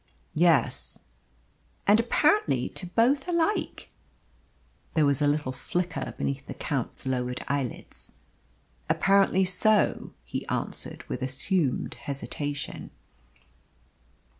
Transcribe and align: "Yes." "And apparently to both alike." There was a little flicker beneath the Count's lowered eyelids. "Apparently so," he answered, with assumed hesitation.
"Yes." 0.33 1.01
"And 1.85 1.99
apparently 1.99 2.69
to 2.69 2.87
both 2.87 3.27
alike." 3.27 3.91
There 4.95 5.05
was 5.05 5.21
a 5.21 5.27
little 5.27 5.51
flicker 5.51 6.15
beneath 6.17 6.47
the 6.47 6.55
Count's 6.55 7.05
lowered 7.05 7.45
eyelids. 7.47 8.11
"Apparently 8.89 9.45
so," 9.45 10.15
he 10.23 10.43
answered, 10.47 11.03
with 11.07 11.21
assumed 11.21 11.93
hesitation. 11.93 12.89